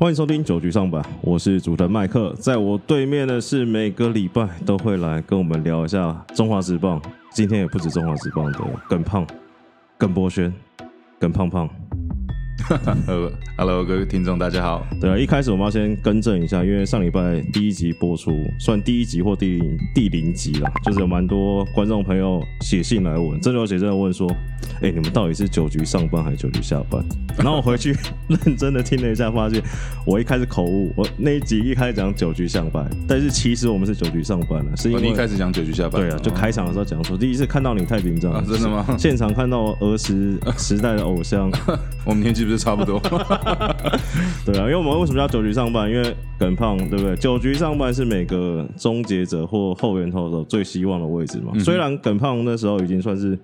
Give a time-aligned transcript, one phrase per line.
[0.00, 6.98] 欢迎收听九局上吧，我是主持人麦克，在我对面的是每个礼拜都会来跟我们聊一下中华职棒，
[7.34, 8.58] 今天也不止中华职棒的
[8.88, 9.26] 耿胖、
[9.98, 10.50] 耿博轩、
[11.18, 11.68] 耿胖胖。
[13.08, 14.86] 呃，Hello，各位听众，大家好。
[15.00, 24.30] 对啊，一开始我们要先更正一下，因为上礼拜第一集播出，算第一集或第零第零集了，就是有蛮多观众朋友写信来问，真的有写真的问说，
[24.82, 27.04] 哎，你们到底是九局上班还是九局下班？
[27.38, 27.96] 然后我回去
[28.28, 29.60] 认真的听了一下，发现
[30.06, 38.86] 我一开始口误，我那一集一开始讲九局上班，但是其实我们是九局上班了，是因为你一开始讲九局下班，对啊，就开场的时候讲说，第一次看到你太平常，真的吗？
[38.96, 41.50] 现场看到儿时时代的偶像，
[42.06, 43.00] 我们年纪不是差不多？
[44.44, 45.90] 对啊，因为我们为什么叫九局上班？
[45.90, 47.16] 因为耿胖，对不对？
[47.16, 51.52] 九局上班是每个终结者或后援投手最希望的位置嘛。
[51.58, 53.38] 虽然耿胖那时候已经算是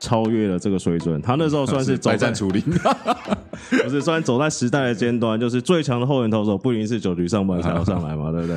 [0.00, 2.60] 超越了这个水准，他那时候算是 百战处理，
[3.82, 8.56] 不是算走在时代的尖端，就是最强的后援投手不一定是九局上班才要上来嘛，对不对？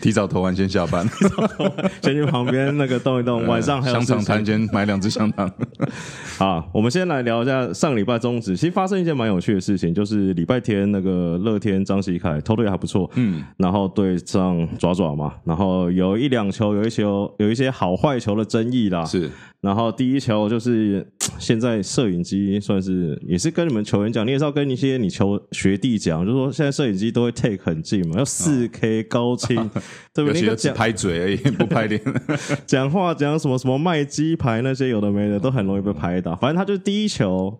[0.00, 1.06] 提早投完先下班，
[2.02, 3.46] 先去旁边那个动一动。
[3.46, 5.50] 晚上还有香肠摊先买两只香肠。
[6.38, 8.56] 好，我们先来聊一下上礼拜中止。
[8.56, 19.30] 其实发生一件蛮有趣的事情，就是礼拜天那个乐天张喜凯投的也还不错，嗯，然后对上爪爪嘛，然后有一两球，有一球有一些好坏球的争议啦，是。
[19.60, 21.06] 然后第一球就是
[21.38, 29.56] 现在摄影机算是也是跟你们球员讲，你也是要跟一些你球学弟讲，就是说现在摄影机都会 take 很近嘛，要四 K 高清，
[30.14, 30.40] 对不对？
[30.42, 32.00] 那个只拍嘴而已， 不拍脸。
[32.66, 36.34] 讲话讲什么什么卖鸡排那些有的没的，都很容易被拍到。
[36.36, 37.58] 反正他就是第一球。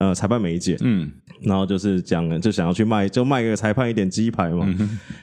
[0.00, 4.66] 呃，裁判没捡，嗯，然后就是讲，就想要去卖，就卖给裁判一点鸡排嘛。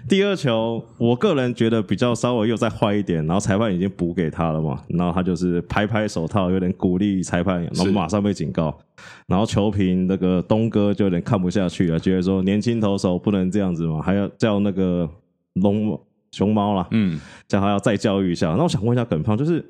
[0.08, 8.78] 第二球，我个人觉得比较稍微又再坏一点，然后裁判已经补给他了嘛，然后他就是拍拍手套，有点鼓励裁判，然后马上被警告。
[9.26, 15.10] 然后球评那个东哥就有点看不下去了，觉得说年轻投手不能这样子嘛，还要叫那个
[15.54, 16.00] 龙
[16.38, 18.54] 熊猫啦，嗯，叫他要再教育一下。
[18.56, 19.66] 那我想问一下耿胖，就是。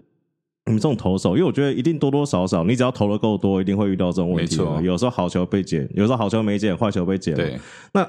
[0.68, 4.58] 你们这种投手，因为我觉得一定多多少少，你只要投的够多，一定会遇到这种问题。
[4.84, 7.34] 有时候好球被捡，有时候好球没捡，坏球被捡。
[7.34, 7.58] 对，
[7.94, 8.08] 那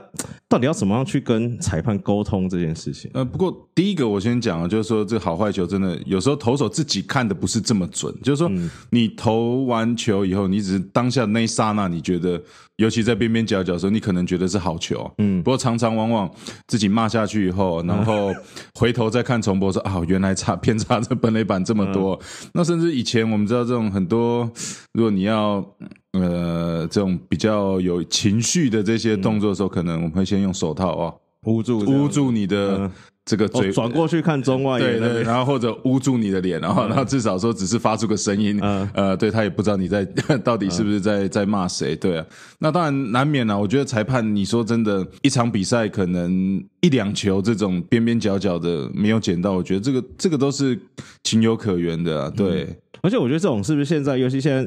[0.49, 3.11] 到底要怎么样去跟裁判沟通这件事情？
[3.15, 8.15] 呃，不过第一个我先讲啊，就是说这好坏球真的有时候投手自己看的不是这么准。
[8.23, 8.51] 就是说
[8.91, 12.43] 你投完球以后，你只是当下那一刹那你觉得。
[12.79, 16.31] 尤其在边边角角的时候，你可能觉得是好球，嗯，不过常常往往
[16.69, 18.33] 自己骂下去以后，然后
[18.77, 22.17] 回头再看重播说啊，原来差偏差这本垒板这么多。
[22.53, 24.51] 那甚至以前我们知道这种很多，
[24.93, 25.65] 如果你要
[26.13, 31.15] 呃这种比较有情绪的这些动作的时候，可能我们会先用手套啊
[31.45, 32.91] 捂住捂住你的。
[33.28, 38.59] 这个嘴转过去看中外，对对，然后或者捂住你的脸，然后然后至少说只是发出个声音，
[38.94, 40.03] 呃，对他也不知道你在
[40.43, 42.25] 到底是不是在在骂谁，对啊，
[42.59, 43.61] 那当然难免了。
[43.61, 50.81] 我觉得裁判，你说真的，一场比赛可能一两球这种边边角角的没有捡到，我觉得这个这个都是
[51.22, 52.67] 情有可原的，对。
[53.03, 54.67] 而且我觉得这种是不是现在，尤其现在。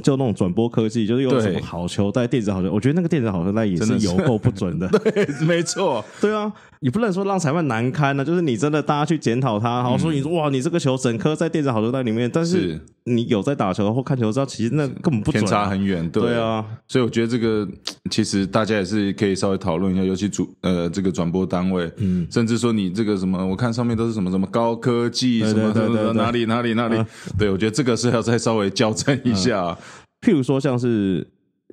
[0.00, 4.88] 就那种转播科技，就是有什么好球带、电子好球，我觉得那个电子好球带也是有够不准的。
[4.98, 16.08] 对，没错，对啊，你不能说让裁判难堪呢，就是你真的大家去检讨他，然后说你说哇，你这个球整颗在电子好球带里面，但是你有在打球或看球知道，其实那根本不偏差很远。
[16.10, 16.38] 对。
[16.40, 17.68] 啊，所以我觉得这个
[18.10, 26.96] 其实大家也是可以稍微讨论一下，尤其主呃这个转播单位，嗯，甚至说你这个什么，我看上面都是什么什么高科技什么什么哪里哪里哪里，
[27.38, 29.76] 对我觉得这个是要再稍微校正一下。
[30.20, 31.26] 譬如说，像是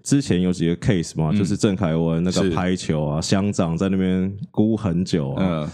[0.03, 5.69] 之前有几个 case 嘛，就是郑凯文那个排球啊，乡长在那边估很久啊，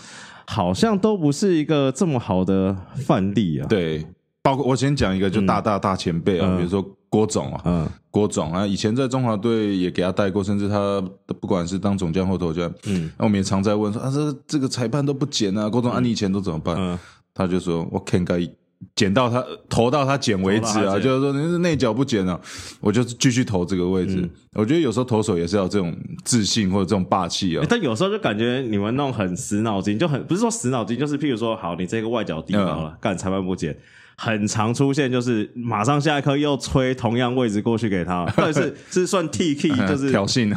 [0.48, 3.68] 好像都不是一个这么好的范例啊。
[3.68, 4.04] 对，
[4.42, 11.00] 包括我先讲一个，就大大大前辈啊，比如说郭总啊，嗯，郭总啊，以前在中华队也给他带过，甚至他
[11.40, 17.00] 不管是当总将或投将，嗯，那我们也常在问说啊，这这个裁判都不捡啊，郭总啊，你以前都怎么办？
[17.36, 18.50] 他就说我 can 该。
[18.96, 22.40] 捡到他投到他捡为止啊，就是说你是内角不捡了，
[22.80, 24.30] 我就继续投这个位置。
[24.54, 27.66] 我觉得有时候投手也是要这种自信或者这种霸气啊。
[27.70, 33.76] 但有时候就感觉你们那种很死脑筋，就很不是说死脑筋，就是譬如说，好，你这个外角低高了，干裁判不捡。
[34.16, 40.54] 很常出现，就是马上下一颗又吹同样位置过去给他， 但是是算 T K， 就是挑衅。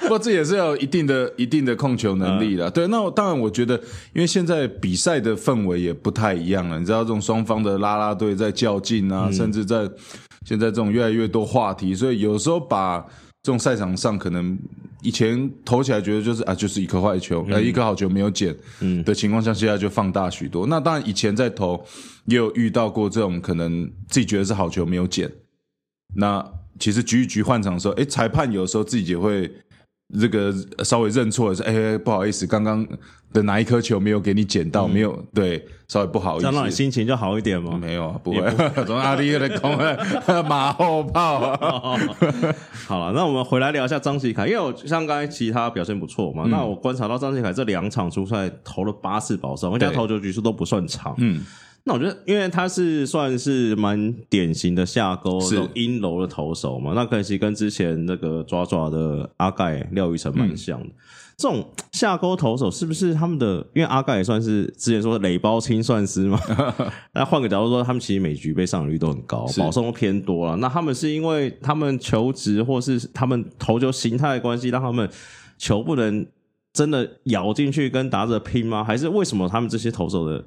[0.00, 2.70] 不过这也是有一定的、一定的控球能力的。
[2.70, 3.74] 对，那我当然，我觉得，
[4.12, 6.78] 因为现在比赛的氛围也不太一样了。
[6.78, 9.88] 你知道，这种双方的拉拉队在较劲啊，甚至在
[10.44, 13.04] 现在这种越来越多话题，所以有时候把
[13.44, 14.58] 这种赛场上可能。
[15.02, 18.56] 以前投起来觉得就是啊，就是一颗坏球，呃，一颗好球没有捡
[19.04, 20.66] 的情况下，现在就放大许多。
[20.66, 21.84] 那当然，以前在投
[22.24, 25.30] 也有遇到过这种可能自己觉得是好球没有捡。
[26.16, 26.42] 那
[26.78, 29.52] 其实局一局换场的时候，哎，裁判有时候自己也会
[30.20, 30.54] 这个
[30.84, 32.86] 稍微认错了，说哎不好意思，刚刚
[33.32, 37.76] 的哪一颗球没有给你捡到，没有对，稍微不好意思，让你心情就好一点吗？
[37.80, 38.40] 没有，不会，
[38.86, 39.76] 从 阿弟的攻
[40.46, 41.56] 马后炮。
[42.86, 51.44] 好了，那我们回来聊一下张继凯，因为我像刚才其他表现不错嘛，那我观察到张继凯这两场出赛投了八次保送，而且投球局数都不算长，嗯。
[51.86, 55.38] 那我觉得，因为他是算是蛮典型的下钩、
[55.74, 60.88] 阴柔的投手嘛，那可惜跟之前那个抓抓的阿盖廖玉成蛮像的。
[61.36, 63.56] 这种下钩投手是不是他们的？
[63.74, 66.40] 因为阿盖也算是之前说垒包清算师嘛。
[67.12, 70.56] 那换个角度说，他们其实每局被上垒率都很高，保送都偏多了。
[70.56, 75.06] 那他们是因为他们求职或是他们投球形态的关系，让他们
[75.58, 76.24] 球不能
[76.72, 78.82] 真的咬进去跟打者拼吗？
[78.82, 80.42] 还是为什么他们这些投手的？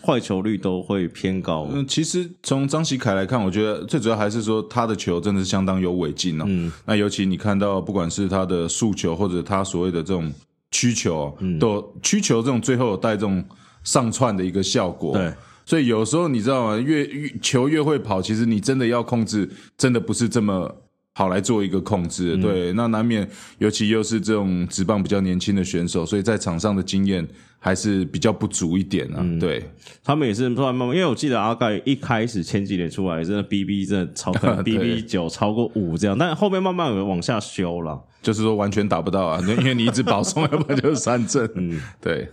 [0.00, 1.68] 坏球率都会偏高。
[1.72, 6.44] 嗯，其实从张喜凯来看，我觉得最主要还是说他的球真的是相当有违禁哦。
[6.46, 10.32] 嗯，那尤其你看到，不管是他的速球或者他所谓的这种
[10.70, 13.44] 曲球，都曲球这种最后有带这种
[13.84, 15.12] 上窜的一个效果。
[15.12, 15.32] 对，
[15.66, 16.76] 所以有时候你知道吗？
[16.76, 20.81] 越越球越会跑，其实你真的要控制，真的不是这么。
[21.14, 23.28] 好来做一个控制，对，那难免，
[23.58, 27.26] 尤其又是这种职棒比较年轻的选手，所以在场上的经验
[27.58, 29.22] 还是比较不足一点啊。
[29.38, 29.62] 对。
[30.02, 42.26] 他们也是慢慢，因为我记得阿盖一开始前几年出来，真的 BB 真的超可 BB 九超过五这样，但后面慢慢有往下修了，就是说完全打不到啊，因为你一直保送， 要不然就是三振，嗯，对。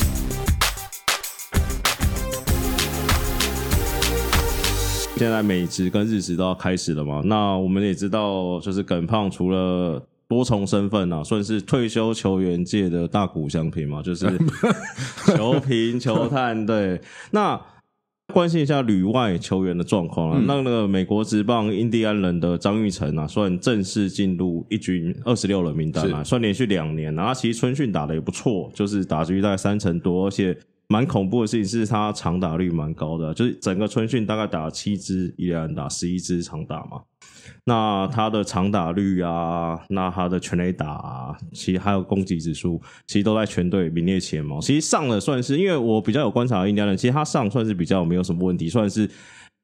[5.20, 7.22] 现在美职跟日职都要开始了嘛？
[7.26, 14.26] 那我们也知道，就是耿胖除了多重身份啊，算是退休球员界的大股相平嘛，就是
[15.36, 16.66] 球评、球探。
[16.66, 17.02] 对，
[17.32, 17.60] 那
[18.34, 20.42] 关心一下旅外球员的状况啊。
[20.48, 27.14] 那那个美国职棒印第安人的张玉成啊，算正式进入一军二十六人名单啊，算连续两年。
[27.14, 30.58] 然后其实春训打的也不错，就是打局大概三成多，而且。
[30.92, 37.02] 蛮恐怖的事情是，他长打率蛮高的，就是整个春训大概打七支一连打，十一支长打嘛。
[37.64, 44.60] 那他的长打率啊，那他的全垒打，其实还有攻击指数，其实都在全队名列前茅。
[44.60, 49.08] 其实上了算是，因为我比较有观察的印第安人，其实他上算是比较没有什么问题，算是。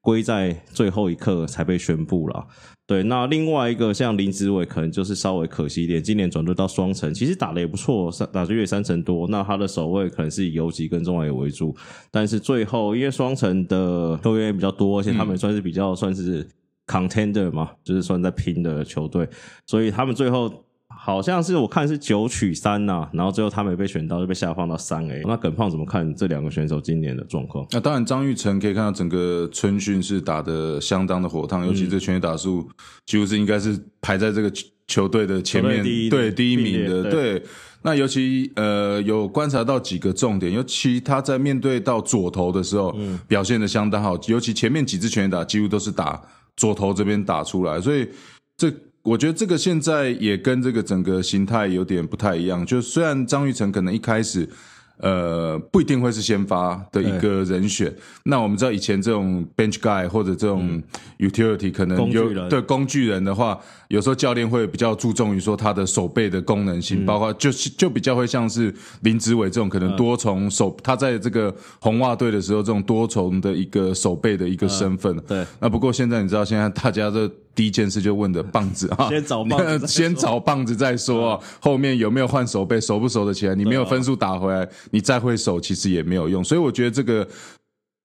[0.06, 2.46] 归在最后一刻才被宣布了。
[2.86, 6.00] 对，那另外一个像林子伟，可能就是稍微可惜一点。
[6.00, 9.26] 今年转入到双城，其实打的也不错，三打约三成多。
[9.26, 11.74] 那他的守卫可能是以游击跟中外野为主，
[12.12, 16.46] 但是最后因为双城的球员比较多，而且他们算是比较算是
[16.86, 19.28] contender 嘛，就是算在拼的球队，
[19.66, 20.65] 所以他们最后。
[21.06, 25.22] 好像是我看是九取三呐，然后最后他没被选到，就被下放到三 A。
[25.24, 27.64] 那耿胖怎么看这两个选手今年的状况？
[27.70, 32.68] 那当然，张玉成可以看到整个春训是打的相当的火烫，尤其这全垒打数
[33.04, 34.52] 几乎是应该是排在这个
[34.88, 37.08] 球队的前面，第一对第一名的。
[37.08, 37.40] 对，
[37.82, 42.92] 那尤其呃有观察到几个重点，尤其他在面对到左投的时候，
[43.28, 46.20] 表现的相当好，尤其前面几支全垒打几乎都是打
[46.56, 48.08] 左投这边打出来，所以
[48.56, 48.74] 这。
[49.06, 52.66] 我觉得这个现在也跟这个整个形态有点不太一样。
[52.66, 54.48] 就虽然张玉成可能一开始，
[54.96, 57.94] 呃，不一定会是先发的一个人选。
[58.24, 60.82] 那我们知道以前这种 bench guy 或者这种
[61.20, 63.56] utility 可能有对工具人的话，
[63.86, 75.16] 有时候教练会比较注重于说他的手背的功能性，包括就是就比较会像是林子伟这种可能多重手，他在这个红袜队的时候这种多重的一个手背的一个身份。
[75.28, 75.46] 对。
[75.60, 77.30] 那不过现在你知道现在大家的。
[77.56, 81.42] 第一件事就问的棒子啊，先找棒子，先找棒子再说。
[81.58, 83.54] 后面有没有换手背，熟不熟得起来？
[83.56, 86.44] 你没有分数打回来，你再会手，其实也没有用。
[86.44, 87.26] 所以我觉得这个。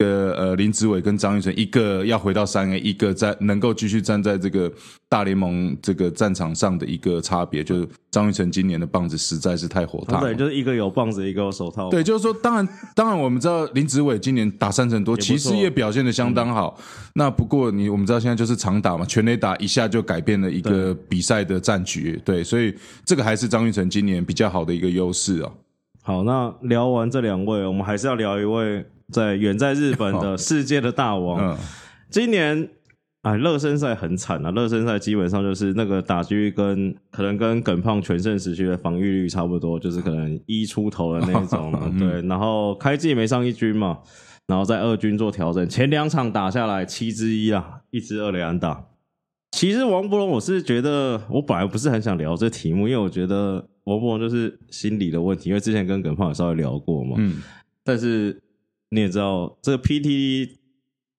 [0.04, 4.72] 呃呃，林子伟跟张玉成，一个要回到三 A，一个在能够继续站在这个
[5.10, 10.22] 大联盟这个战场上的一个差别，就是张玉成今年的棒子实在是太火烫。
[10.22, 11.90] 对，就是一个有棒子，一个有手套。
[11.90, 16.78] 对，就是说，当然，当然，我们知道林子伟今年打三成多，其实也表现的相当好。
[17.14, 22.22] 那不过你我们知道现在就是长打嘛，全垒打一下就改变了一个比赛的战局。
[22.24, 22.74] 对，所以
[23.06, 25.52] 这个还是张玉成今年比较好的一个优势啊。
[26.04, 28.86] 好，那聊完这两位，我们还是要聊一位。
[29.12, 31.58] 在远在日本的世界的大王，
[32.10, 32.70] 今年
[33.24, 34.50] 哎，热身赛很惨啊！
[34.50, 41.72] 热身赛基本上就是那个打击跟可能跟耿胖全盛时期的防御率差不多，就是可能一出头的那种。
[42.00, 44.00] 对，然后开季没上一军嘛，
[44.48, 48.86] 然后在二军做调整，前两场打下来七之一啊，一支二连打。
[49.52, 57.18] 其实王博龙，我是觉得我本来不是很想聊这题目，因为我觉得王博龙就是心理的问题，因为之前跟耿胖也稍微聊过嘛。
[57.20, 57.36] 嗯，
[57.84, 58.42] 但是。
[58.94, 60.50] 你也知道，这个 PT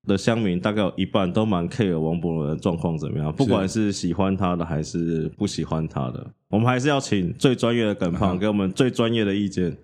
[0.07, 9.75] 的乡民大概有一半都蛮 care 王博伦的状况怎么样，不管是喜欢他的还是不喜欢他的，我们还是要请最专业的耿胖给我们最专业的意见。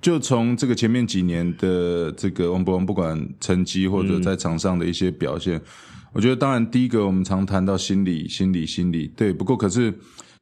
[0.00, 5.60] 就从这个前面几年的这个王博文，不管成绩或者在场上的一些表现，
[6.14, 9.30] 我觉得当然第一个我们常谈到心理，心理，心理，对。
[9.30, 9.92] 不过可是，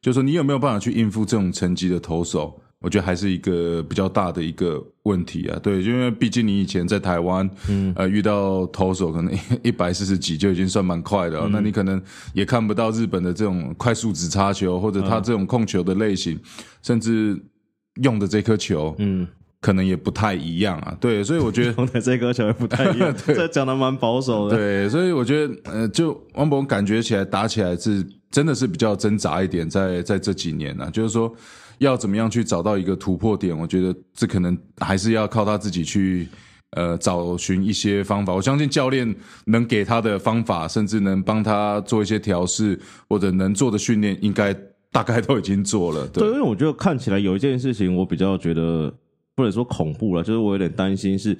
[0.01, 2.62] 就是说你有没有办法去应付这种成绩的投手？
[2.83, 5.57] 我觉得还是一个比较大的一个问题啊。
[5.63, 11.99] 对，因为毕竟你以前在台湾，嗯，呃，遇到投手可能 一百四十几就已经算蛮快的，那你可能
[12.33, 16.39] 也看不到日本的这种快速直插球，或者他这种控球的类型，
[16.83, 17.41] 甚至
[18.03, 19.27] 用的这颗球，嗯。
[19.63, 24.57] 可能也不太一样啊，对，所以我觉得 这颗球也不太一样， 这讲的蛮保守的。
[24.57, 31.33] 对，所以我觉得，呃，就王博感觉起来打起来是真的是比较挣扎一点，在在这几年呢，就是说
[31.77, 36.27] 要怎么样去找到一个突破点，我觉得这可能还是要靠他自己去
[36.71, 38.33] 呃找寻一些方法。
[38.33, 39.15] 我相信教练
[39.45, 44.55] 能给他的方法，甚至能帮他做一些调试或者能做的训练，应该
[44.91, 46.07] 大概都已经做了。
[46.13, 48.93] 对，因为我觉得看起来有一件事情，我比较觉得。
[49.35, 51.35] 或者说恐怖了，就是我有点担心，是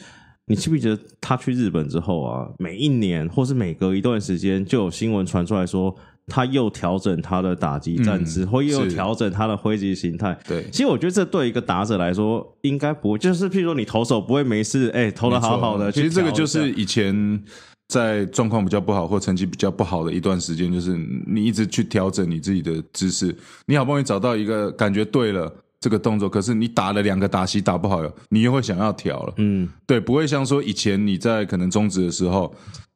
[0.48, 5.96] 你记不记得他去日本之后啊，每一年或是每隔一段时间就有新闻传出来说，
[6.28, 10.38] 他又调整他的打击战姿，或又调整他的挥击形态。
[10.48, 15.92] 对，其实我觉得这对一个打者来说，应该不就是譬如说你投手不会没事，哎，投的好好的。
[15.92, 17.44] 其实这个就是以前
[17.88, 25.54] 在状况比较不好或成绩比较不好的一段时间，就是你一直去调整你自己的姿势，你好不容易找到一个感觉对了。
[25.84, 29.34] 这个动作，可是你打了两个打席打不好，你又会想要调了。
[29.36, 32.56] 嗯，对，不会像说以前你在可能中职的时候，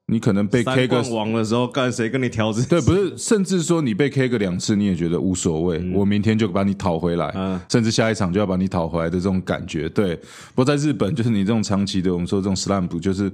[0.09, 2.63] 你可能被 K 个王的时候，干谁跟你调整？
[2.65, 9.89] 对，不是，甚至说你被 K 个两次，你也觉得无所谓，我明天就把你讨回来，甚至下一场就要把你讨回来的这种感觉。
[9.89, 10.15] 对，
[10.55, 13.29] 不过在日本，就是你这种长期的，我们说这种 slam，就是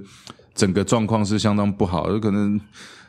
[0.52, 2.60] 整个状况是相当不好，有可能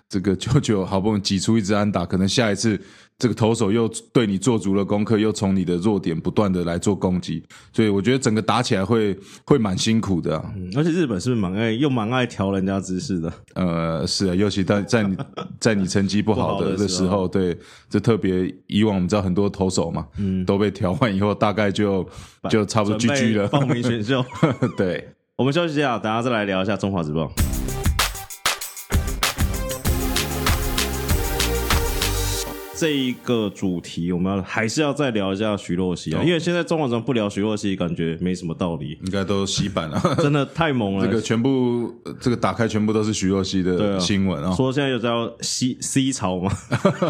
[0.07, 2.79] 这个舅舅好不容易挤出一支安打，可能下一次。
[3.17, 7.41] 这个投手又对你做足了功课，又从你的弱点不断的来做攻击，
[7.71, 10.35] 所以我觉得整个打起来会会蛮辛苦的。
[10.75, 13.31] 而且日本是不是蛮爱又蛮爱调人家姿势的？
[13.53, 15.17] 呃，是啊，尤其在在你
[15.61, 17.57] 在你成绩不好的的时候，对，
[17.89, 22.05] 这特别以往我们知道很多投手嘛，嗯，都被调换以后，大概就
[22.49, 24.25] 就差不多 GG 了，报名选秀。
[24.75, 27.31] 对，我们休息一下，等下再来聊一下中华职棒。
[32.77, 38.97] 这一个主题，我们要还是要再聊一下徐若曦啊，因为现在中网上不聊徐若曦，感觉没什么道理。
[39.01, 41.07] 应该都洗版了， 真的太猛了。
[41.07, 44.51] 这个全部，这个打开全部都是徐若曦的新闻啊。
[44.53, 46.51] 说现在有叫 C C 潮嘛，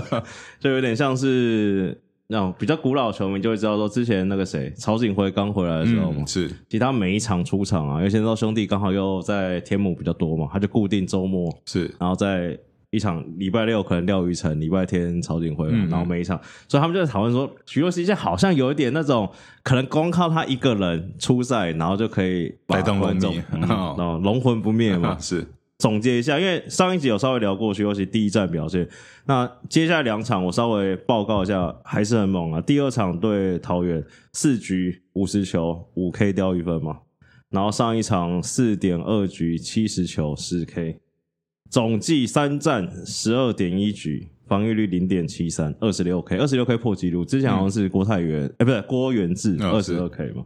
[0.61, 12.55] 就有点像是那种比较古老球迷就会知道说，之前那个谁曹景辉刚回来的时候，是其他每一场出场啊，因为现在兄弟刚好又在天母比较多嘛，他就固定周末是，然后在。
[12.95, 19.29] 一场礼拜六可能廖宇成，礼拜天曹景辉，然后每一场，所以他们就在讨论说，徐若曦现在好像有一点那种，
[19.61, 25.17] 可能光靠他一个人出赛，然后就可以带动观众，然后，龙魂不灭嘛。
[25.21, 25.45] 是
[25.77, 28.87] 总结一下，因为上一集有稍微聊过徐若曦第一站表现，
[29.25, 32.61] 那接下来两场我稍微报告一下，还是很猛啊。
[32.61, 36.99] 第二场对桃园四局五十球五 K 掉一分嘛，
[37.49, 41.01] 然后上一场四点二局七十球十 K。
[41.75, 47.25] 总计三战十二点一局，防御率零点七三，二十六 K，二十六 K 破纪录。
[47.25, 50.45] 之前好像是郭泰元，哎，不是郭元志，二十二 K 嘛。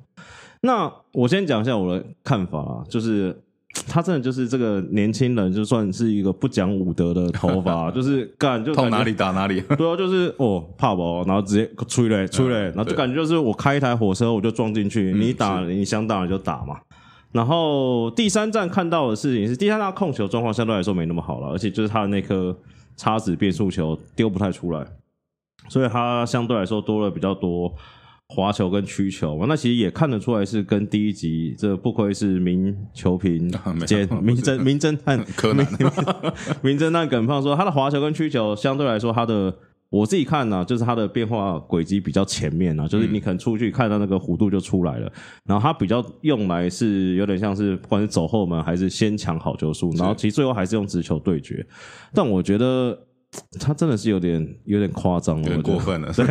[0.61, 3.39] 那我先讲一下我的看法啊，就是
[3.87, 9.61] 他真的就是这个年轻人，就算是一个不讲武德的头发， 就是干就碰哪里打哪里。
[9.77, 16.79] 对啊，就是哦怕不，然后直接吹嘞吹嘞，然后就感觉就是我开一台火车我就撞进去，你打你想打就打嘛。
[17.31, 22.57] 然后第三站看到的事情是，第三站控球状况相对来说没那么好了，而且就是他的那颗
[22.97, 24.85] 叉子变速球丢不太出来，
[25.67, 27.71] 所以他相对来说多了比较多
[28.29, 29.45] 滑球跟曲球嘛。
[29.47, 33.51] 那其实也看得出来是跟第一集这不愧是名球评
[33.85, 35.67] 兼 名侦名侦探 柯南
[36.61, 39.53] 名侦探耿胖说他的滑球跟曲球相对来说他的。
[39.89, 45.11] 我自己看呢，就是它的变化轨迹比较前面啊，就是你可能出去看到那个弧度就出来了，
[45.45, 51.65] 然后它比较用来是有点像是不管是走后门还是先抢好球数，然后其实最后还是用直球对决，
[52.13, 52.97] 但我觉得。
[53.59, 56.11] 他真的是有点有点夸张了，有点过分了。
[56.13, 56.25] 对，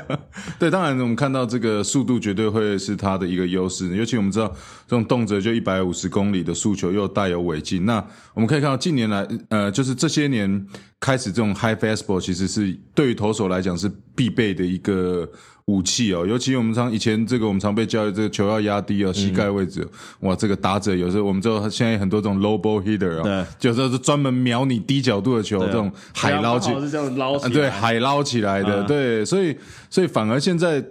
[0.58, 4.48] 对，当然我们看到这个速度绝对会是他的一个优势，尤其我们知道
[4.86, 7.84] 这种动辄就一百五十公里的速球又带有尾劲。
[7.84, 10.66] 那我们可以看到近年来，呃，就是这些年
[11.00, 15.28] 开始这种 high fastball 其实是对于投手来讲是必备的一个
[15.66, 16.26] 武器哦。
[16.26, 19.86] 尤其我们常以前这个我们常被教育，这个球要压低哦，膝盖位置。
[20.20, 29.56] 哇，这个打者有时候我们知道现在很多这种 low ball hitter 啊，就是专门瞄你低角度的球，这种海捞起是这样捞起，对，海捞起来的，对，所以
[29.88, 30.84] 所以反而现在。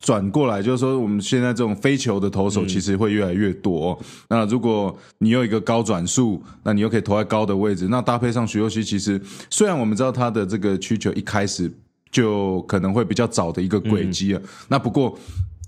[0.00, 3.98] 转过来就是说，我们现在这种飞球的投手其实会越来越多。
[4.28, 11.72] 那如果你有一个高转速，那你又可以投在高的位置，那搭配上徐若曦，其实虽然我们知道他的这个需求一开始
[12.10, 15.18] 就可能会比较早的一个轨迹啊，那不过。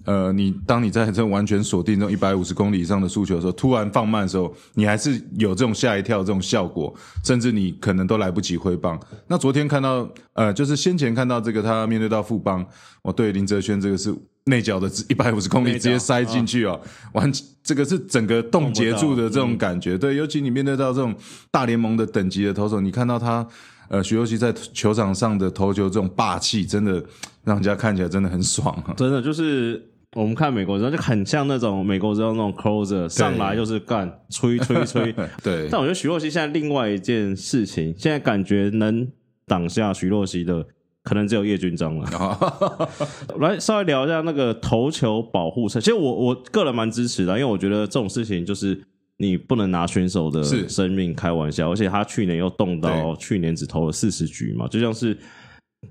[0.05, 6.93] 呃，你当你在这完全锁定这种一百五十公里以上的诉求的时候，突然放慢的时候，你还是有这种吓一跳这种效果，
[7.23, 8.99] 甚至你可能都来不及挥棒。
[9.27, 12.67] 那昨天看到，呃，就是先前看到这个他面对到副帮，
[13.03, 14.15] 我对林哲轩这个是
[14.45, 16.81] 内角的 一百五十公里直接塞进去哦，
[17.13, 17.31] 完
[17.63, 19.99] 这个是整个冻结住的这种感觉。
[19.99, 21.15] 对，尤其你面对到这种
[21.51, 23.47] 大联盟的等级的投手，你看到他，
[23.89, 27.05] 呃，徐若曦在球场上的投球这种霸气，真的
[27.45, 28.95] 让人家看起来真的很爽啊！
[28.97, 29.89] 真的就是。
[30.17, 35.69] 我们看美国人就很像那种美国人那种 closer 上来就是干吹吹吹， 对。
[35.71, 39.07] 但我觉得徐若曦现在另外一件事情，现在感觉能
[39.47, 40.67] 挡下徐若曦的，
[41.05, 42.89] 可能只有叶军章了。
[43.39, 48.83] 来稍微聊一下那个投球保护其实我我个人蛮支持的，因为我觉得这种事情就是
[49.19, 55.17] 你不能拿选手的生命开玩笑，而且他去年又动到去年只投了四十局嘛，就像是。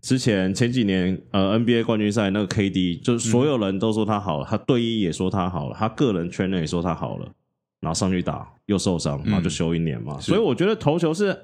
[0.02, 7.28] 之前前几年，呃，NBA 冠军赛那个 KD，就是所有人都说他好了，他队医也说他好了，他个人圈内也说他好了，
[7.82, 10.20] 然后上去打又受伤，然后就休一年嘛。
[10.20, 11.38] 所以我觉得投球是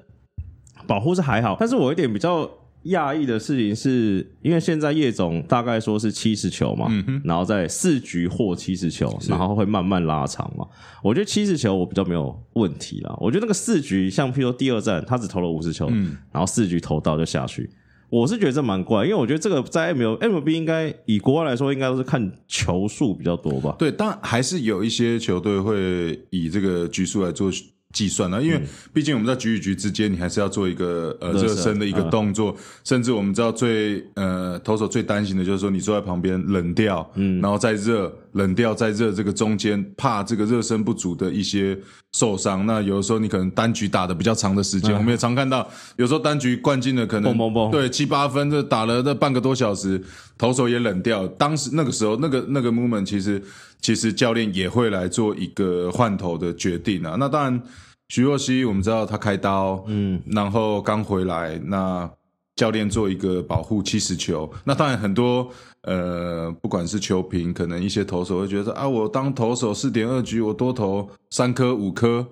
[0.87, 2.49] 保护是还好，但是我一点比较
[2.85, 6.87] 讶异的事情是，因为现在叶总大概说是七十球嘛，
[7.23, 10.65] 然后在四局或七十球，然后会慢慢拉长嘛。
[11.01, 13.17] 我觉得七十球我比较没有问题啦。
[13.19, 15.89] 我觉得那个四局，像譬如说第二站他只投了五十球，
[16.31, 17.69] 然后四局投到就下去。
[18.09, 23.75] 我是觉得这蛮怪，因为我觉得这个在 M L M B 应该以国外来说，应该都是看球数比较多吧。
[23.77, 27.51] 对，但还是有一些球队会以这个局数来做。
[27.95, 28.43] 计算了？
[28.43, 28.61] 因为
[28.93, 32.53] 毕竟我们在局与局之间，你还是要做一个呃热身的一个动作。
[32.83, 41.77] 甚至我们知道最呃投手最担心的就是说，你坐在旁边冷掉，嗯，然后再热冷掉再热，这个中间怕这个热身不足的一些
[42.11, 42.65] 受伤。
[42.65, 50.03] 那有的时候你可能单局打的比较长的时间，我们也常看到有时候单局灌进了可能对七八分，这打了这半个多小时，
[50.38, 51.25] 投手也冷掉。
[51.29, 53.41] 当时那个时候那个那个 moment 其实
[53.79, 57.15] 其实教练也会来做一个换头的决定啊。
[57.17, 57.63] 那当然。
[58.08, 62.10] 徐若曦，我们知道她开刀，嗯，然后刚回来，那
[62.56, 65.50] 教练做一个保护七十球，那当然很多，
[65.82, 72.26] 呃，不管是球评，可能一些投手会觉得啊，我当投手四点二局，我多投三颗五颗。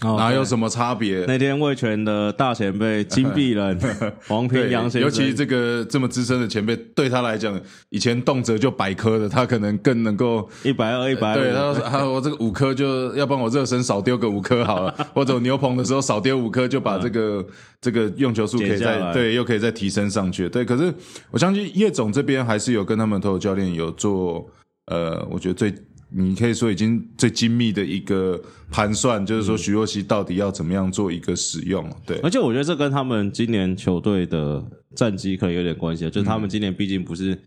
[0.00, 1.24] 哪有什么差别？
[1.26, 3.76] 那天魏权的大前辈金碧人
[4.28, 17.44] 黄平阳先生，尤其这个这么资深的前辈，对他来讲，以前动辄就百颗的，他可能更能够一百二、一百对，他说啊，我这个五颗就要帮我热身少丢个五颗好了， 或者牛棚的时候少丢五颗，就把这个
[17.80, 20.48] 这个用球数可以再对，又可以再提升上去。
[20.48, 20.94] 对，可是
[21.32, 24.48] 我相信叶总这边还是有跟他们投教练有做，
[24.86, 25.74] 呃，我觉得最。
[26.10, 28.40] 你可以说已经最精密的一个
[28.70, 32.18] 盘算，就是说徐若曦到底要怎么样做一个使用，对。
[32.20, 37.38] 而且我觉得这跟他们今年球队的战绩可能有点关系，就是他们今年毕竟不是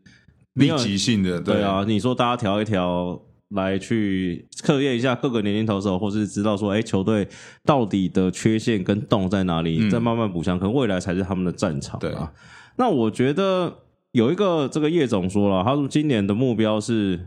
[0.54, 1.84] 立即性的，对啊。
[1.88, 3.20] 你说大家调一调
[3.50, 7.28] 来去测验一下各个年龄投手，或是知道说，哎，球队
[7.66, 12.32] 到底的缺陷跟洞在哪里，再慢慢补强，可能未来才是他们的战场啊。
[12.78, 13.80] 那我觉得
[14.12, 17.20] 有一个这个叶总说了，他说今年的目标是。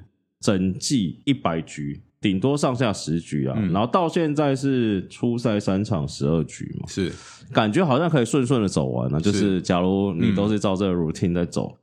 [0.44, 7.10] 整季一百局，顶多上下十局啊，然后到现在是初赛三场十二局嘛，是。
[7.50, 9.18] 感觉好像可以顺顺的走完了。
[9.18, 9.62] 就是。
[9.62, 11.78] 假如你都是照这个 routine 在走，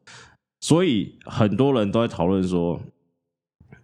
[0.59, 2.79] 所以很多人都在讨论说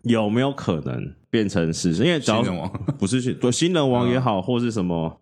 [0.04, 2.72] 有没有可能变成是，因为新人王。
[3.00, 5.20] 不是对新人王也好，或是什么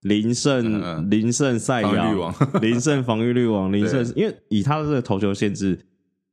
[0.00, 2.14] 零胜零胜赛亚
[2.62, 5.78] 零 胜防御率王零胜，因为以他的这个投球限制。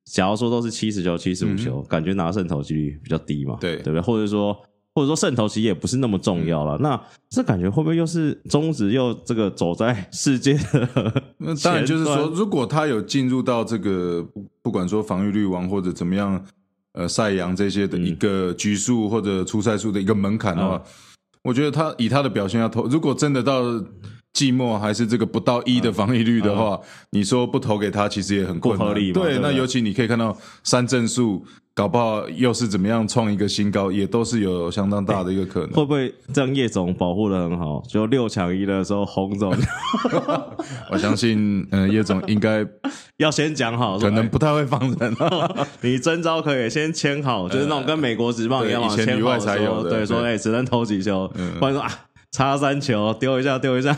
[0.05, 3.57] 假如说都是七十球、七十五球，感觉拿胜投几率比较低嘛？
[3.59, 4.01] 对，对不对？
[4.01, 4.53] 或者说，
[4.93, 6.77] 或者说胜投其实也不是那么重要了。
[6.79, 11.23] 那这感觉会不会又是中职又这个走在世界的？
[11.39, 14.23] 那当然就是说，如果他有进入到这个
[14.61, 16.45] 不管说防御率王或者怎么样，
[16.91, 20.83] 呃，赛扬这些的一个局数或者出赛数的一个门槛的话，
[21.43, 23.63] 我觉得他以他的表现要投，如果真的到。
[24.33, 26.79] 寂寞还是这个不到一的防疫率的话，
[27.11, 28.93] 你说不投给他，其实也很困难。
[29.13, 35.69] 对，那尤其你可以看到三振数搞不好又是怎么样创一个新高，也都是有相当大的一个可能。
[35.77, 37.83] 会不会这样叶总保护的很好？
[37.87, 39.55] 就六强一的时候，洪总，
[40.91, 42.65] 我相信，嗯，叶总应该
[43.17, 45.15] 要先讲好，可能不太会放人。
[45.81, 51.89] 你征招可以先签好，就是那种跟美国职棒一样嘛，签好才有对，说哎，只能投几球，不然说啊，
[52.33, 53.95] 差三球，丢一下，丢一下。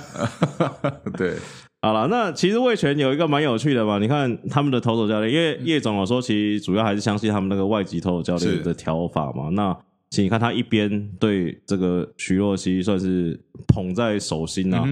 [1.17, 1.35] 对。
[1.81, 9.49] 好了，那其实魏权有一个蛮有趣的嘛，你看他们的投手教练，因为叶总有说，其实主要还是相信他们那个外籍投手教练的调法嘛。
[9.51, 9.75] 那
[10.09, 14.83] 请你看他一边对这个徐若曦算是捧在手心啊，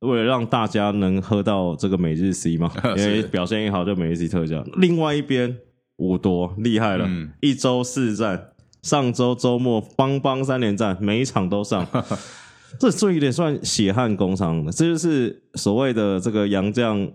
[0.00, 4.64] 为了让大家能喝到这个每日 C 嘛， 因为表现一好就每日 C 特价。
[4.76, 5.58] 另外一边
[5.96, 7.08] 五多厉害了，
[7.40, 11.84] 一周四战，上周周末邦邦三连战，每一场都上。
[12.78, 17.10] 这这有点算血汗工伤的，这就是所谓的这个洋将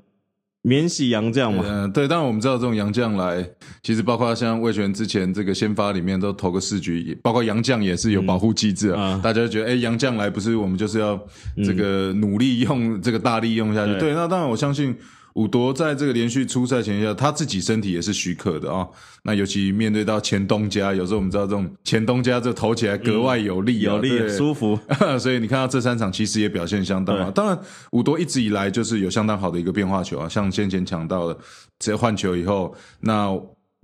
[0.61, 1.63] 免洗洋将嘛。
[1.65, 2.07] 嗯，对。
[2.07, 3.47] 当然我们知道这种洋将来，
[3.83, 9.19] 其实包括像魏权之前这个先发里面都投个四局，包括洋将也是有保护机制啊。
[9.23, 11.19] 大家觉得，哎，洋将来不是我们就是要
[11.63, 13.97] 这个努力用这个大力用下去？
[13.99, 14.95] 对，那当然我相信。
[15.35, 18.87] 武夺在这个连续出赛前下，他自己身体也是许可的啊。
[19.23, 24.79] 那尤其面对到前东家，有时候我们知道这种前东家这投起来格外有力，有力舒服。
[25.19, 27.29] 所以你看到这三场其实也表现相当好。
[27.31, 27.59] 当然，
[27.91, 31.33] 武夺一直以来就是有相当好的一个变化球啊，像先前抢到的，
[31.79, 33.37] 直接换球以后，那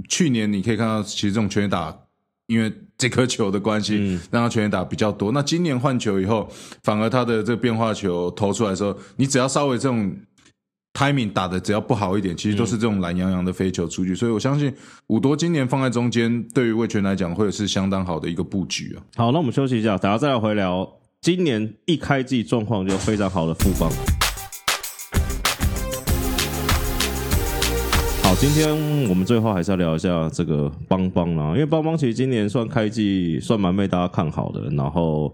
[0.07, 1.93] 去年你可以看到，其实这种全垒打，
[2.47, 5.33] 因为这颗球的关系，让他全垒打比较多。
[5.33, 6.49] 那今年换球以后，
[6.81, 10.15] 反而他的这个变化球投出来的时候，你只要稍微这种。
[11.01, 14.71] Timing 打的只要不好一点，其实都是这种懒洋洋的飞球出去，所以我相信
[15.07, 19.01] 五多今年放在中间，对于魏权来讲会是相当好的一个布局啊。
[19.15, 20.87] 好，那我们休息一下，等下再来回聊
[21.19, 23.89] 今年一开季状况就非常好的富邦。
[28.21, 35.33] 好，今天我们最后还是要聊一下这个邦邦啊，因为邦邦其实今年算开季算蛮被大家看好的，然后。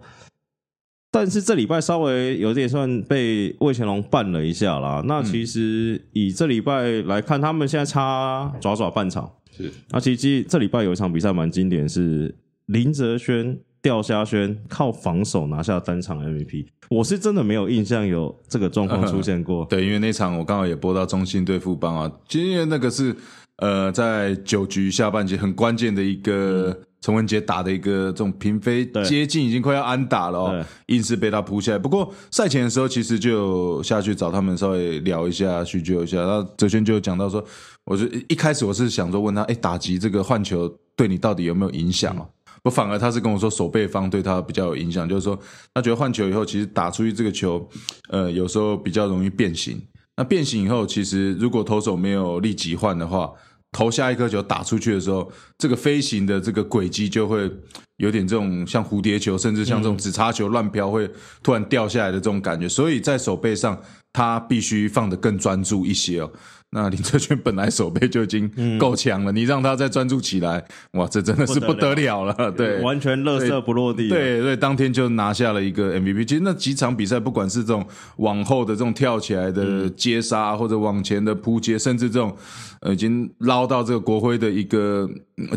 [1.10, 5.02] 但是这礼拜稍微有点算被魏乾隆绊了一下啦。
[5.08, 9.32] 那其实以这礼拜来看，他们现在差爪爪半场。
[9.56, 12.36] 是，那其实这礼拜有一场比赛蛮经典，是
[12.68, 16.68] 林哲轩吊虾轩靠防守拿下单场 MVP。
[16.90, 19.66] 我是真的没有印象有这个状况出现过。
[19.66, 23.16] 对，因为那场我刚好也播到中信对富邦啊，其实因为那个是
[23.58, 26.78] 呃在九局下半节很关键的一个。
[27.00, 31.78] 陈文杰打的一个这种平飞接近已经快要安打了哦，硬是被他扑下来。
[31.78, 36.18] 不过赛前的时候其实就下去找他们稍微聊一下叙旧一下。
[36.18, 37.42] 然后哲轩就讲到说，
[37.86, 42.26] 我就一开始我是想说问他，哎，打击这个换球对你到底有没有影响啊？
[42.64, 45.40] 我反而他是跟我说守备方对他比较有影响，就是说
[45.76, 47.66] 他觉得换球以后其实打出去这个球，
[48.10, 49.80] 呃，有时候比较容易变形。
[50.18, 53.32] 那变形以后，其实如果投手没有立即换的话。
[53.74, 57.52] 投下一颗球打出去的时候，这个飞行的这个轨迹就会
[57.98, 61.08] 有点这种像蝴蝶球，甚至像这种纸插球乱飘，会
[61.44, 62.68] 突然掉下来的这种感觉。
[62.68, 63.80] 所以在手背上，
[64.14, 66.32] 他必须放得更专注一些哦。
[66.72, 72.52] 那林哲轩本来手背就已经够强了，你让他再专注起来，哇，这真的是不得了了。
[72.52, 74.10] 对，完全乐色不落地。
[74.10, 76.26] 对对，当天就拿下了一个 MVP。
[76.26, 77.86] 其实那几场比赛，不管是这种
[78.18, 82.36] 往后的这种跳起来的接杀，或者往前的扑接，甚至这种。
[82.80, 85.10] 呃，已经捞到这个国徽的一个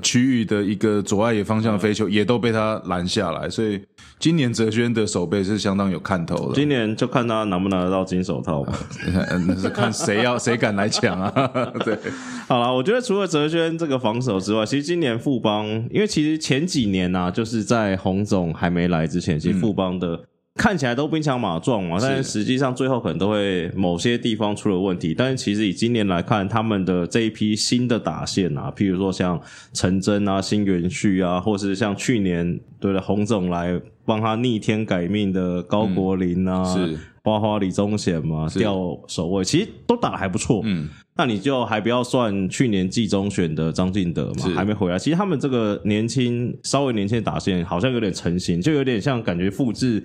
[0.03, 3.49] 区域的一个左外野方向的飞球，也都被他拦下来。
[3.49, 3.81] 所以
[4.19, 6.55] 今年哲轩的手背是相当有看头的。
[6.55, 8.79] 今年就看他拿不拿得到金手套吧，
[9.47, 11.31] 那是看谁要谁敢来抢啊。
[11.85, 11.99] 对，
[12.47, 20.21] 好了，我觉得除了哲轩这个防守之外，其实今年富邦，因为其实前几年呢，就是在洪总还没来之前，其实富邦的。
[20.56, 25.14] 看起来都兵强马壮嘛，但是实际上最后可能都会某些地方出了问题。
[25.14, 29.40] 但是其实以今年来看，他们的这一批新的打线啊，譬如说像
[29.72, 40.62] 陈真啊、新元旭啊，或是像去年对了洪总来帮他逆天改命的高国林啊，是花花李宗贤嘛，调守卫，其实都打的还不错。
[40.64, 44.98] 嗯，那你就还不要算去年季中选的张进德嘛，还没回来。
[44.98, 50.04] 其实他们这个年轻稍微年轻的打线好像有点成型，就有点像感觉复制。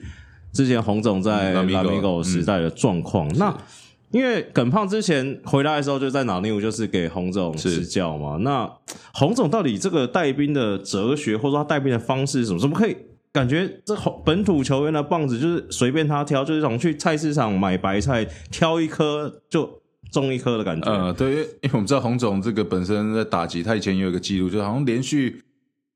[0.55, 3.53] 之前洪总在拉米狗时代的状况，那
[4.11, 8.37] 因为耿胖之前回来的时候就在哪内务，就是给洪总指教嘛。
[8.37, 8.71] 那
[9.13, 12.59] 洪总到底这个带兵的哲学，或者说他带兵的方式是什么？
[12.59, 12.95] 怎么可以
[13.33, 19.69] 感觉这本土球员的棒子就是随便他挑，就是种去菜市场买白菜挑一颗就
[20.09, 20.89] 中一颗的感觉？
[20.89, 25.41] 呃，对，因为我们知道洪总这个本身在打击，他以前有一个记录，就好像连续。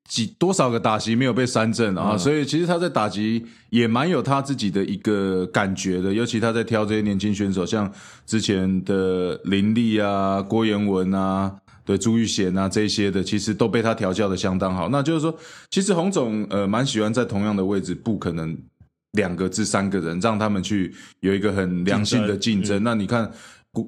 [0.10, 2.18] 几多少个打击没有被三振啊？
[2.18, 6.12] 所以其实他在打击也蛮有他自己的一个感觉的。
[6.12, 7.90] 尤其他在挑这些年轻选手，像
[8.26, 14.90] 之前的林立啊、郭彦文啊，对朱玉贤啊这些的，其实都被他调教的相当好。
[14.90, 15.34] 那就是说，
[15.70, 18.58] 其实洪总呃蛮喜欢在同样的位置，不可能
[19.12, 22.84] 两个至三个人让他们去有一个很良性的竞争。
[22.84, 23.32] 那你看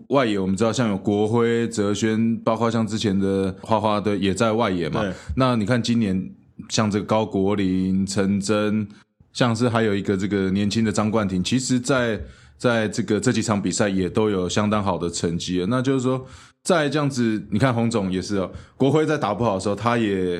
[0.10, 5.04] 外野，我们知道像有国辉、哲轩，包括像之前的花花的也在外野嘛。
[5.36, 6.32] 那你看今年
[6.70, 8.88] 像这个高国林、陈真，
[9.34, 12.20] 像是还有一个这个年轻的张冠廷，其实在。
[12.62, 16.24] 在这个这几场比赛也都有相当好的成绩，那就是说，
[16.62, 20.39] 在这样子，你看洪总也是哦，国辉在打不好的时候，他也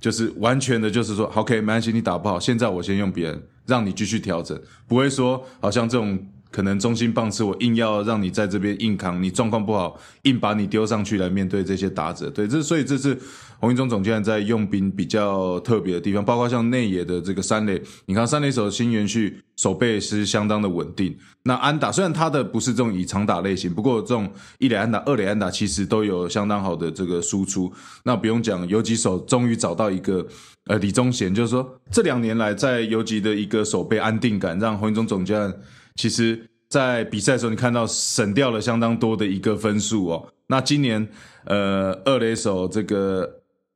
[0.00, 6.16] 就是完全的，就是说，OK，没关系，你打不好，现在我先用别人，让你继续调整，不会说好像这种。
[6.50, 13.18] 可能中心棒次我硬要让你在这边硬扛，你状况不好，硬把你丢上去来面对这些打者，对，这所以这是
[13.60, 27.70] 洪一中总监在用兵比较特别的地方，包括像内野的这个三垒，你看三垒手新元旭手背是相当的稳定，那安打虽然他的不是这种以长打类型，不过这种一垒安打、二垒安打其实都有相当好的这个输出，
[28.04, 30.26] 那不用讲，游击手终于找到一个
[30.66, 35.52] 呃李宗贤，就是说这两年来在游击的一个守备安定感，让洪一中总监。
[35.98, 40.28] 其实，在比赛的时候，你看到省掉了相当多的一个分数哦。
[40.46, 41.06] 那今年，
[41.44, 43.28] 呃，二垒手这个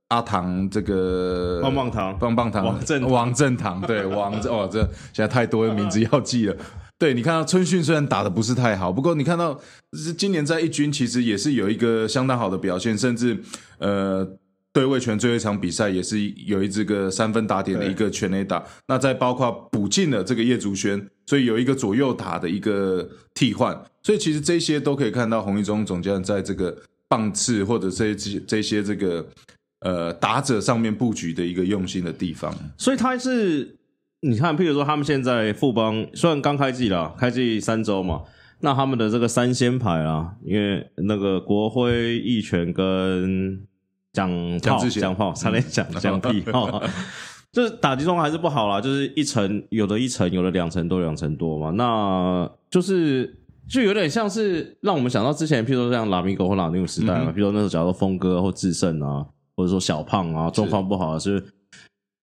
[0.06, 4.80] 阿唐，这个棒棒糖，棒棒糖，王正王正堂，对， 王哦，这
[5.12, 6.56] 现在太多的名字要记了。
[6.96, 9.60] 对你看到春训虽然打的不是太好，不过你看到
[10.16, 13.42] 今年在一军其实也是有一个相当好的表现，甚至
[13.78, 14.38] 呃。
[14.74, 26.76] 对位权最后一场比赛也是有一这个三分打点的一个全垒打，那再包括补进了这个叶竹轩，所以有一个左右打的一个替换，所以其实这些都可以看到洪一中总监在这个
[27.08, 29.26] 棒次或者这这这些这个
[29.80, 32.54] 呃打者上面布局的一个用心的地方。
[32.76, 33.76] 所以他是
[34.20, 38.22] 你看，譬如说他们现在富邦虽然刚开季了，开季三周嘛，
[38.60, 43.60] 那他们的这个三仙牌啊，因为那个国徽一拳跟
[44.12, 44.30] 讲
[44.60, 46.82] 炮讲炮，差点讲讲屁哈，
[47.52, 53.38] 就是打击状况还是不好啦，就是一层有的一层，有的两层多，两层多嘛，那就是
[53.68, 61.44] 就有点像是让我们想到之前，譬如说像拉米狗或拉尼时代嘛，譬如说那时候假如峰哥或智胜啊，或者说小胖啊，状况不好是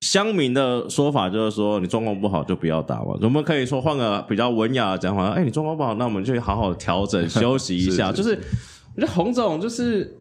[0.01, 3.15] 乡民的说法，就是说你状况不好就不要打嘛。
[3.21, 8.11] 我们可以说换个比较文雅的讲法，哎，你状况不好，那我们就好好调整 休息一下。
[8.11, 8.31] 就是
[8.95, 10.18] 我觉得洪总就是。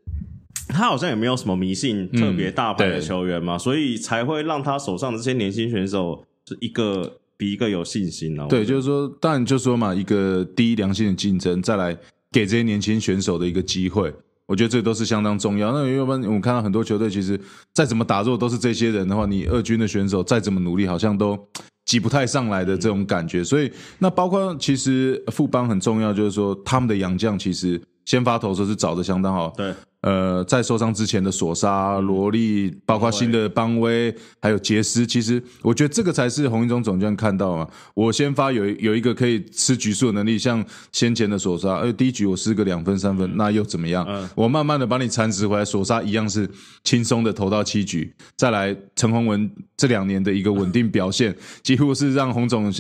[0.69, 8.47] 他好像也没有什么迷信特别大牌的球员嘛，所以才会让他手上的这些年轻选手是一个比一个有信心呢。
[8.49, 11.97] 对，就是说，当然就说嘛，一个第一良性的竞争，再来
[12.31, 14.13] 给这些年轻选手的一个机会，
[14.47, 15.73] 我觉得这都是相当重要。
[15.73, 17.41] 那要不然我们看到很多球队，其实
[17.73, 21.39] 再怎么打弱都是这些人的话，你二军的选手再怎么努力，好像都
[21.85, 23.43] 挤不太上来的这种感觉。
[23.43, 29.53] 所以，那包括其实副帮很重要，就是说他们的洋将其实先发投手是找的相当好。
[29.57, 29.73] 对。
[30.03, 37.69] 呃，在受伤之前的索沙、罗莉，包括新的邦威，还有杰斯，其实我觉得这个才是洪一中总教练看到啊。
[37.95, 44.07] 我先发有有一个可以吃局数的能力，像先前的索沙，而第一局我失个两分三分，那又怎么样？
[44.37, 46.49] 我慢慢的把你蚕食回来，索沙一样是
[46.85, 48.15] 轻松的投到七局。
[48.37, 52.73] 再来陈宏文这两年的一个稳定表现， 几乎是让洪总。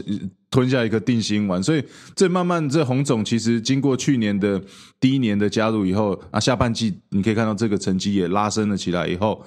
[0.51, 1.85] 吞下一颗定心丸，所以
[2.17, 4.63] 这慢慢这洪总其实经过去年的
[4.99, 9.45] 第一年的加入以后，啊下半季你可以看到这个成绩也拉升了起来，以后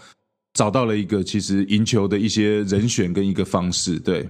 [0.54, 3.98] 找到了一个其实赢球的一些人选跟一个方式。
[3.98, 4.30] 对，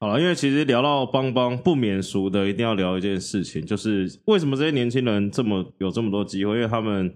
[0.00, 6.54] 好了，因为其实聊到邦邦不免俗的，一定要聊一件事情，就是为什么这些年轻人这么有这么多机会？
[6.56, 7.14] 因为他们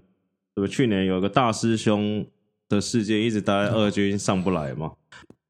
[0.53, 2.25] 对去年有一个大师兄
[2.69, 4.91] 的事件，一直待在二军上不来嘛。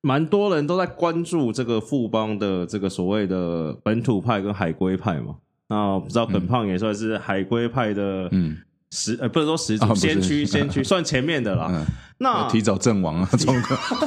[0.05, 5.37] 蛮多人都在关注这个富邦的这个所谓的本土派跟海归派嘛。
[5.67, 8.55] 那不知道耿胖也算是海归派的，嗯，
[8.91, 11.83] 始呃不是说始祖先驱先驱， 算前面的啦。
[12.19, 13.59] 那提早阵亡啊， 从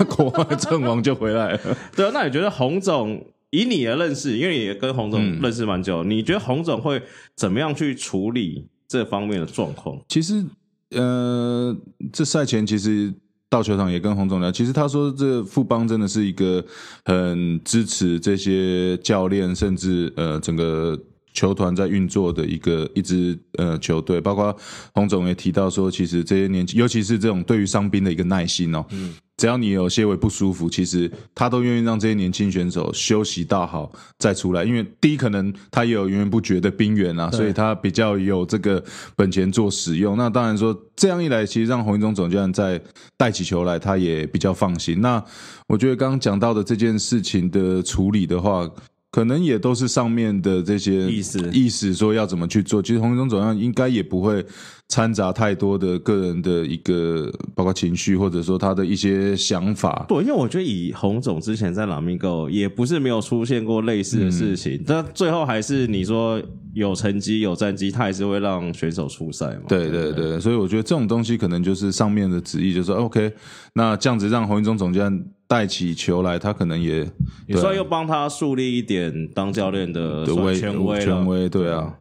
[0.04, 1.60] 国外阵亡就回来了。
[1.96, 7.02] 对啊，那你觉得洪总以你的认识，因为也跟洪总认识蛮久，你觉得洪总会
[7.34, 9.98] 怎么样去处理这方面的状况？
[10.06, 10.44] 其实，
[10.90, 11.76] 呃，
[12.12, 13.12] 这赛前其实。
[13.50, 16.64] 到球场也跟洪总聊，其实他说这富邦真的是一个
[17.04, 20.98] 很支持这些教练，甚至呃整个
[21.32, 24.56] 球团在运作的一个一支呃球队，包括
[24.94, 28.84] 洪总也提到说，其实这些年轻，尤其是这种对于伤兵的一个耐心哦。
[28.90, 34.64] 嗯只要你有些微不舒服，其实他都愿意让这些年轻选手休息到好再出来。
[34.64, 38.82] 因为第一，可能他也有源源不绝的兵源啊，所以他比较有这个
[39.14, 40.16] 本钱做使用。
[40.16, 42.82] 那当然说这样一来，其实让洪一中总教练在
[43.16, 45.00] 带起球来，他也比较放心。
[45.00, 45.24] 那
[45.68, 48.68] 我觉得刚刚讲到的这件事情的处理的话，
[49.18, 52.80] 可可能也都是上面的这些意思意思说要怎么去做。
[52.80, 54.46] 其实洪一中总样应该也不会
[54.88, 60.04] 掺杂太多的个人的一个包括情绪或者说他的一些想法。
[60.08, 69.62] 对，因为我觉得以洪总之前在拉米狗也不是没有出现过类似的事情，但最后还是你说有成绩有战绩，他还是会让选手出赛嘛。
[69.68, 73.32] 对对对，所以我觉得这种东西可能就是上面的旨意，就是 OK，
[73.74, 75.24] 那这样子让洪一中总监。
[75.50, 77.10] 带起球来，他可能也
[77.46, 81.94] 也算又帮他树立一点当教练的权威权威，对啊。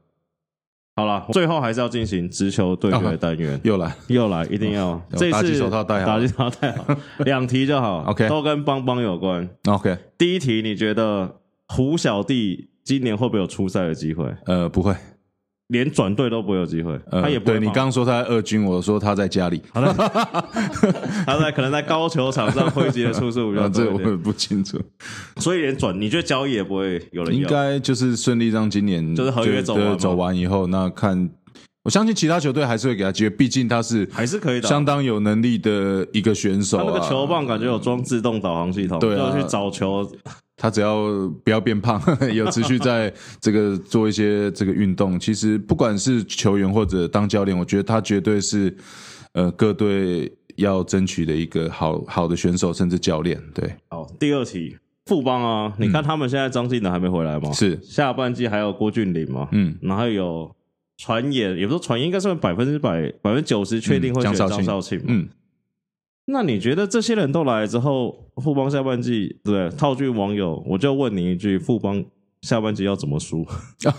[0.97, 6.87] 好了，最后还是要进行直球对决单元， 又来又来，一定要这次手套戴好，打击手套戴好，
[7.19, 9.95] 两题就好，OK，都跟邦邦有关，OK。
[10.17, 11.35] 第一题，你觉得
[11.67, 14.25] 胡小弟今年会不会有出赛的机会？
[14.47, 14.95] 呃，不会。
[15.69, 24.79] 连转队都不会有机会，他也不对你刚刚说他在二军，我说他在家里， 他在可能在高球场上挥击的出数比较多，这我也不清楚。
[25.37, 27.35] 所以连转，你觉得交易也不会有人？
[27.35, 31.29] 应该就是顺利让今年就是合约走完走完以后，那看
[31.83, 36.77] 我相信其他球队还是会给他机会，毕竟他是还是可以相当有能力的一个选手。
[36.77, 40.09] 他那个球棒感觉有装自动导航系统，对啊，去找球。
[40.59, 41.05] 他只要
[41.43, 42.01] 不要变胖，
[42.33, 48.75] 有持续在这个做一些这个运动， 其实不管是球员或者当教练，我觉得他绝对是
[49.33, 53.39] 呃各队要争取的一个好好的选手，甚至教练。
[53.53, 57.51] 对，好，第二题，富邦啊，你看他们现在张晋的还没回来吗？
[57.53, 59.47] 是下半季还有郭俊麟嘛？
[59.51, 60.51] 嗯，然后有
[60.97, 64.99] 传言，也不是传言，应该是百分之百、百分之九十确定会选张少庆。
[65.05, 65.29] 嗯。
[66.29, 72.03] 那你觉得这些人都来之后，富邦下半季对套句网友，我就问你一句：富邦
[72.41, 73.45] 下半季要怎么输？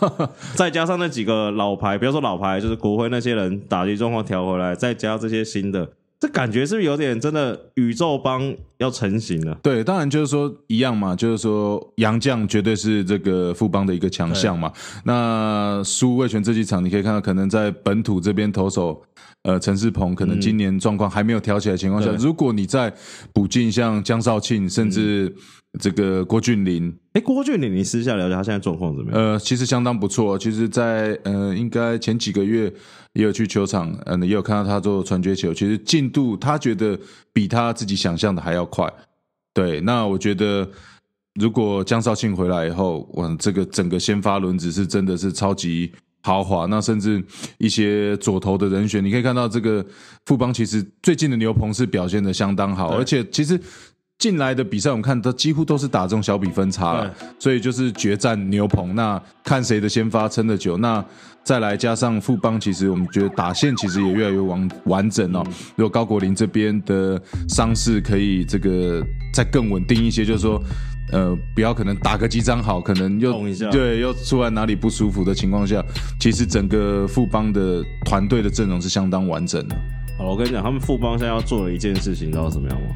[0.54, 9.58] 再加上那几个老牌，不要说老牌，就是国会那些人打击状况调回来，再加这些新的，这感觉是不是有点真的宇宙帮要成型了？
[9.62, 14.70] 对，当然就是说一样嘛，就是说杨将绝对是这个富邦的一个强项嘛。
[15.04, 19.02] 那输魏权这几场，你可以看到，可能在本土这边投手。
[19.48, 22.92] 呃，陈世鹏可能今年状况还没有调起来的情况下，如果你再
[23.32, 25.34] 补进像江少庆，甚至
[25.80, 29.18] 这个郭俊麟，哎，郭俊麟，你私下了解他现在状况怎么样？
[29.18, 30.38] 呃，其实相当不错。
[30.38, 32.70] 其实，在呃，应该前几个月
[33.14, 35.54] 也有去球场，嗯，也有看到他做传接球。
[35.54, 36.98] 其实进度他觉得
[37.32, 38.86] 比他自己想象的还要快。
[39.54, 40.68] 对，那我觉得
[41.40, 45.90] 如果江少庆回来以后，哇，这个整个先发轮子是真的是超级。
[46.22, 47.22] 豪华，那甚至
[47.58, 49.84] 一些左投的人选，你可以看到这个
[50.26, 53.58] 富邦其实最近的牛棚是表现的相当好，而且其实
[54.18, 60.76] 进来的比赛我们看，他几乎都是打这种小比分差，所以就是决战牛棚，那看谁的先发撑得久。
[60.76, 61.02] 那
[61.44, 65.42] 再来加上富邦，其实我们觉得打线其实也越来越完完整哦。
[65.76, 69.02] 如果高国林这边的伤势可以这个
[69.32, 70.60] 再更稳定一些，就是说。
[71.12, 73.32] 呃，不要可能打个几张好，可能又
[73.70, 75.82] 对又出来哪里不舒服的情况下，
[76.20, 79.76] 其实整个富邦的团队的阵容是相当完整的。
[80.18, 82.88] 好，我跟你讲，他们富邦现在要做的一件事情，你知道怎么样吗？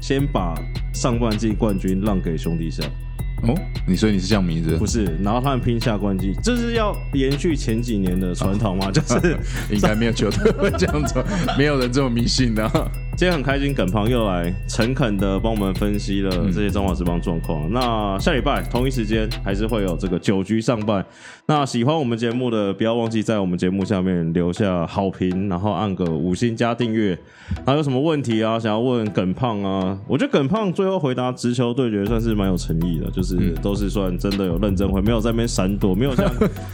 [0.00, 0.54] 先把
[0.94, 2.86] 上半季冠军让给兄弟象。
[3.46, 3.54] 哦，
[3.86, 4.76] 你说你是这样迷子？
[4.78, 8.88] 不是，然后他们拼下关机，这是要延续前几年的传统吗？
[8.92, 9.36] 就是
[9.70, 11.22] 应该没有球队会这样做，
[11.58, 12.62] 没有人这么迷信的。
[13.16, 17.70] 今天很开心，耿胖又来诚恳的帮我们分析了这些中华之邦状况。
[17.70, 21.04] 那下礼拜同一时间还是会有这个九局上半。
[21.46, 27.16] 那喜欢我们节目的，不要忘记在我们节目下面留下好评，然后按个五星加订阅。
[27.64, 28.58] 还有什么问题啊？
[28.58, 29.96] 想要问耿胖啊？
[30.08, 36.28] 我觉得耿胖最后回答直球对决算是蛮有诚意的，就是都是算真的有认真回，没有在那边闪躲，没有像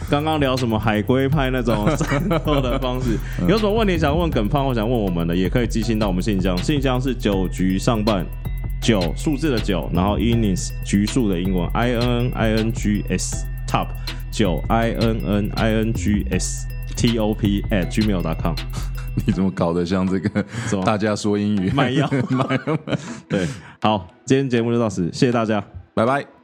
[0.09, 3.19] 刚刚聊什么海龟派那种闪躲的方式。
[3.47, 8.25] 有什么问题想问耿胖或想问我们的，也可以寄信到我们信箱，信箱是九局上半
[8.81, 13.89] 九数字的九，然后 innings 局数的英文 i n i n g s top
[14.31, 18.55] 九 i n n i n g s t o p at gmail.com。
[19.27, 20.45] 你怎么搞得像这个？
[20.87, 22.79] 大家说英语卖药卖药。
[23.29, 23.45] 对，
[23.81, 25.61] 好，今天节目就到此，谢谢大家，
[25.95, 26.40] 拜拜。